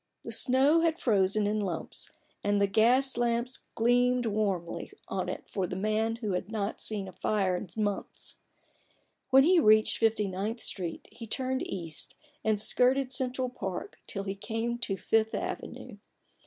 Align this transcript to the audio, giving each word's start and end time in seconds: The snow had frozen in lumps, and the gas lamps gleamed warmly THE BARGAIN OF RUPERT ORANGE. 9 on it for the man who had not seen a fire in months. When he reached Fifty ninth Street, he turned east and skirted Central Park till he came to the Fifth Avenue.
The 0.25 0.31
snow 0.31 0.79
had 0.81 0.97
frozen 0.99 1.45
in 1.45 1.59
lumps, 1.59 2.09
and 2.43 2.59
the 2.59 2.65
gas 2.65 3.17
lamps 3.17 3.59
gleamed 3.75 4.25
warmly 4.25 4.55
THE 4.57 4.69
BARGAIN 4.71 4.89
OF 4.89 4.89
RUPERT 4.89 5.09
ORANGE. 5.11 5.11
9 5.11 5.19
on 5.19 5.29
it 5.29 5.49
for 5.51 5.67
the 5.67 5.75
man 5.75 6.15
who 6.15 6.31
had 6.31 6.51
not 6.51 6.81
seen 6.81 7.07
a 7.07 7.11
fire 7.11 7.55
in 7.55 7.69
months. 7.77 8.37
When 9.29 9.43
he 9.43 9.59
reached 9.59 9.99
Fifty 9.99 10.27
ninth 10.27 10.59
Street, 10.59 11.07
he 11.11 11.27
turned 11.27 11.61
east 11.61 12.15
and 12.43 12.59
skirted 12.59 13.11
Central 13.11 13.49
Park 13.49 13.99
till 14.07 14.23
he 14.23 14.33
came 14.33 14.79
to 14.79 14.95
the 14.95 15.01
Fifth 15.03 15.35
Avenue. 15.35 15.97